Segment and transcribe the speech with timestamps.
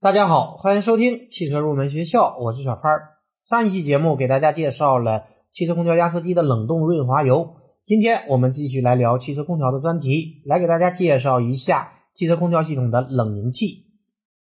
[0.00, 3.08] 大家好，欢迎收听汽车入门学校，我是小潘儿。
[3.44, 13.86] 上一期节目给大家介绍了汽车空调压缩机的冷冻润滑油，今天我们继续来聊汽车空调的专题，来给大家介绍一下汽车空调系统的冷凝器。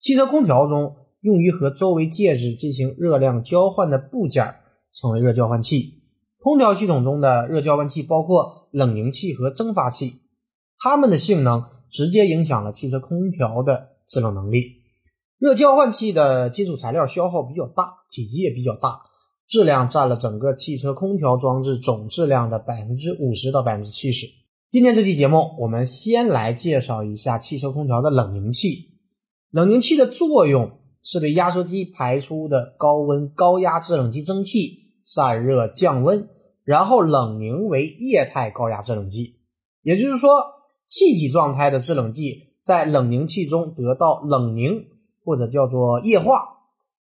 [0.00, 4.54] 汽车空调中用于和周围介质进行热量交换的部件
[4.94, 6.04] 称为热交换器。
[6.38, 10.22] 空调系统中的热交换器包括冷凝器和蒸发器，
[10.78, 14.83] 它们的性能直接影响了汽车空调的制冷能力。
[15.44, 19.02] 热交换器的金属材料消耗比较大，体积也比较大，
[19.46, 24.26] 质量占了整个汽车空调装置总质量的百分之五十到百分之七十。
[24.70, 28.94] 今天这期节目，我们先来介绍一下汽车空调的冷凝器。
[29.50, 36.26] 冷凝器的作用是对压缩机排出的高温高压制冷剂蒸汽散热降温，
[36.64, 39.40] 然后冷凝为液态高压制冷剂。
[39.82, 40.30] 也就是说，
[40.88, 44.86] 气体状态的制冷剂在冷凝器中得到冷凝。
[45.24, 46.44] 或者叫做液化，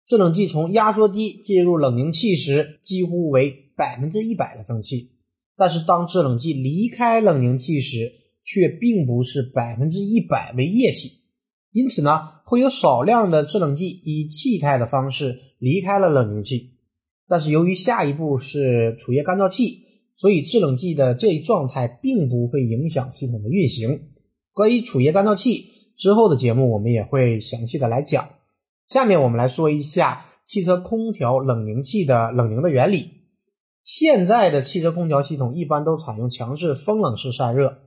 [0.06, 5.10] 制冷剂从压缩机进入冷凝器时，几乎为百分之一百的蒸汽；
[5.58, 8.12] 但是当制冷剂离开冷凝器时，
[8.46, 11.24] 却并不是百分之一百为液体。
[11.72, 16.78] 因此呢，会有少量的制冷剂以气态的方式离开了冷凝器。
[17.28, 19.80] 但是由于下一步是储液干燥器，
[20.16, 24.10] 所以制冷剂的这一状态并不会影响系统的运行。
[24.54, 25.81] 关于储液干燥器。
[26.02, 28.30] 之后的节目我们也会详细的来讲。
[28.88, 33.22] 下面我们来说一下汽车空调冷凝器的冷凝的原理。
[33.84, 37.78] 现在的汽车空调系统一般都采用强制风冷式散热，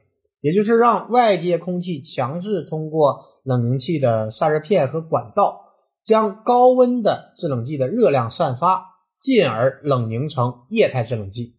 [0.41, 5.63] 也就是让外界空气强制通过冷凝器的散热片和管道，
[6.01, 8.81] 将高温的制冷剂的热量散发，
[9.21, 11.57] 进而冷凝成液态制冷剂。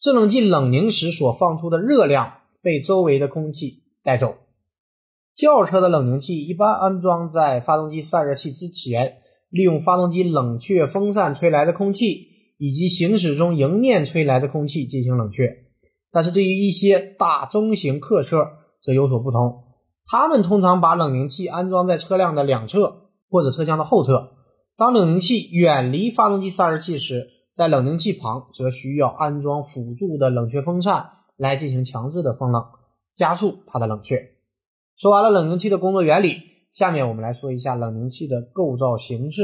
[0.00, 4.34] 制冷剂冷凝时所放出的热量被周围的空气带走。
[5.34, 15.48] 轿车的冷凝器一般安装在发动机散热器之前，利用发动机冷却风扇吹来的空气以及行驶中迎面吹来的空气进行冷却。
[16.10, 18.46] 但是对于一些大中型客车
[18.82, 19.64] 则有所不同，
[20.04, 24.34] 他们通常把冷凝器安装在车辆的两侧或者车厢的后侧。
[24.76, 31.06] 当冷凝器远离发动机散热器时，在冷凝器旁则需要安装辅助的冷却风扇
[31.36, 32.62] 来进行强制的风冷，
[33.14, 34.31] 加速它的冷却。
[35.02, 36.36] 说完了冷凝器的工作原理，
[36.70, 39.42] 下面我们来说一下冷凝器的构造形式。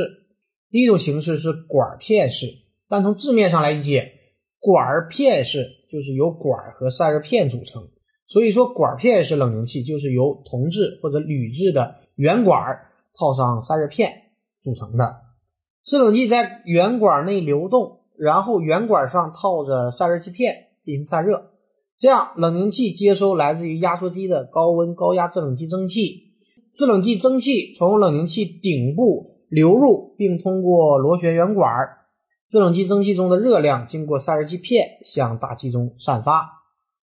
[0.70, 2.46] 第一种形式是管片式，
[2.88, 4.12] 但从字面上来理解，
[4.60, 7.88] 管片式就是由管和散热片组成。
[8.28, 12.78] 所以说，管片式冷凝器就是由铜制或者铝制的圆管
[13.18, 14.12] 套上散热片
[14.62, 15.16] 组成的。
[15.82, 21.50] 制冷剂在圆管内流动，然后圆管上套着散热器片进行散热。
[21.98, 26.31] 这样，冷凝器接收来自于压缩机的高温高压制冷剂蒸汽，
[26.72, 31.69] 制冷剂蒸汽从冷凝器顶部流入，并通过螺旋圆管，
[32.48, 36.48] 制冷剂蒸汽中的热量经过散热器片向大气中散发。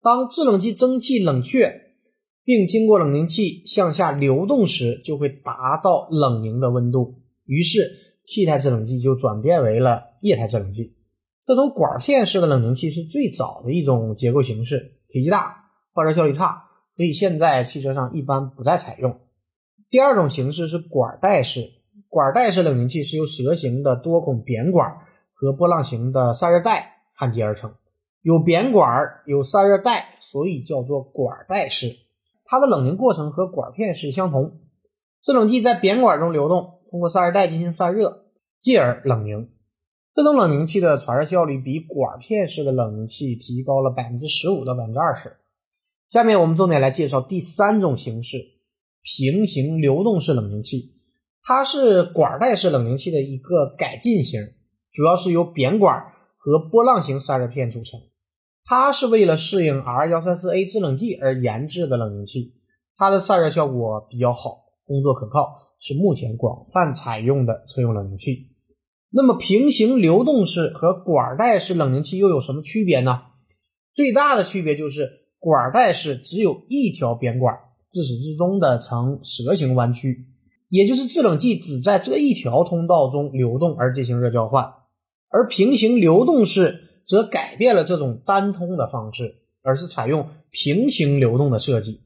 [0.01, 1.71] 当制冷剂蒸汽冷却，
[2.43, 7.91] 并经过冷凝器向下流动时，就会达到冷凝的温度，于是
[8.25, 10.95] 气态制冷剂就转变为了液态制冷剂。
[11.49, 16.65] 这种管片式的冷凝器是最早的一种结构形式，体积大，发热效率差，
[16.95, 19.19] 所以现在汽车上一般不再采用。
[19.89, 21.71] 第二种形式是管带式，
[22.07, 24.95] 管带式冷凝器是由蛇形的多孔扁管
[25.33, 27.73] 和波浪形的散热带焊接而成，
[28.21, 28.91] 有扁管
[29.25, 31.95] 有散热带，所以叫做管带式。
[32.45, 34.59] 它的冷凝过程和管片式相同，
[35.23, 38.25] 制冷剂在扁管中流动，通过散热带进行散热，
[38.61, 39.49] 进而冷凝。
[40.19, 45.37] 这种冷凝器的传热效率比管片式的冷凝器提高了百分之十五到百分之二十。
[46.09, 48.37] 下面我们重点来介绍第三种形式——
[49.01, 50.93] 平行流动式冷凝器。
[51.41, 54.41] 它是管带式冷凝器的一个改进型，
[54.91, 55.97] 主要是由扁管
[56.35, 57.97] 和波浪形散热片组成。
[58.65, 62.55] 它是为了适应 R 幺三四 A 制冷剂而研制的冷凝器。
[62.97, 68.48] 它的散热效果比较好，工作可靠，是目前广泛采用的车用冷凝器。
[69.11, 73.21] 那么平行流动式和管带式冷凝器又有什么区别呢？
[73.95, 75.09] 最大的区别就是
[75.39, 77.55] 管带式只有一条扁管，
[77.91, 80.27] 自始至终的呈蛇形弯曲，
[80.69, 84.73] 也就是制冷剂只在这一条通道中流动而进行热交换。
[85.29, 92.01] 而平行流动式则改变了这种单通的方式，而是采用平行流动的设计，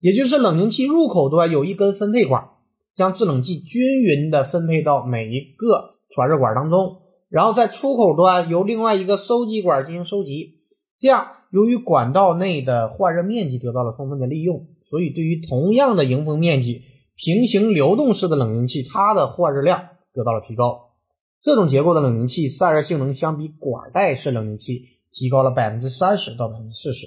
[0.00, 2.48] 也就是冷凝器入口端有一根分配管，
[2.96, 5.97] 将制冷剂均匀的分配到每一个。
[6.10, 10.60] 传热管当中，然后在出口端由另外一个收集管进行收集，
[10.98, 16.82] 这样由于管道内的换热面积得到了充分的利用，所以对于同样的迎风面积，
[17.14, 19.82] 平行流动式的冷凝器，它的换热量
[20.12, 20.92] 得到了提高。
[21.40, 24.82] 这种结构的冷凝器散热性能相比管带式冷凝器
[25.12, 27.06] 提高了百分之三十到百分之四十。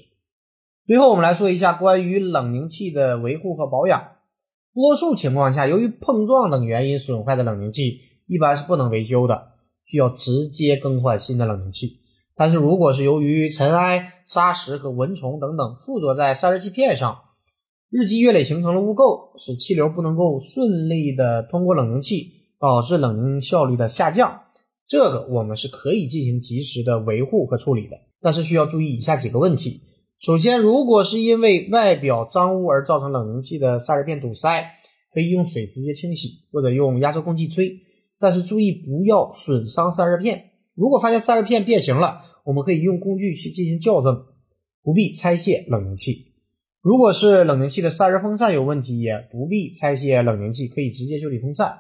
[0.85, 4.01] 最后，我们来说一下关于冷凝器的维护和保养。
[4.73, 7.99] 多数情况下，由于碰撞等原因损坏的冷凝器
[8.31, 9.49] 一般是不能维修的，
[9.83, 11.99] 需要直接更换新的冷凝器。
[12.33, 17.19] 但是，如果是由于尘埃、砂石和蚊虫等等附着在散热器片上，
[17.89, 24.43] 日积月累形成了污垢，使气流不能够顺利的通过冷凝器，导致冷凝效率的下降。
[24.87, 29.81] 这个我们是可以进行及时的维护和处理的，但是需要注意以下几个问题。
[30.21, 34.63] 首先，如果是因为外表脏污而造成冷凝器的散热片堵塞，
[35.13, 37.90] 可以用水直接清洗，或者用压缩空气吹。
[38.21, 40.51] 但是注意不要损伤散热片。
[40.75, 44.25] 如果发现散热片变形了，我们可以用工具去进行校正，
[44.83, 46.27] 不必拆卸冷凝器。
[46.81, 51.77] 如果是冷凝器的散热风扇有问题，也不必拆卸冷凝器，可以直接修理风扇。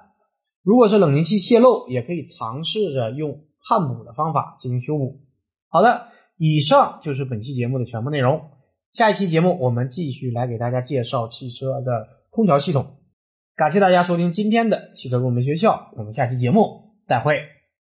[0.63, 5.21] 如果是冷凝器泄漏，也可以尝试着用焊补的方法进行修补。
[5.69, 6.07] 好的，
[6.37, 8.41] 以上就是本期节目的全部内容。
[8.91, 13.00] 下一期节目我们继续来给大家介绍汽车的空调系统。
[13.61, 17.60] 感谢大家收听今天的汽车入门学校，我们下期节目再会。